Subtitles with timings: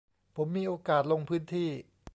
[0.35, 1.69] ผมมีโอกาสลงพื้นที่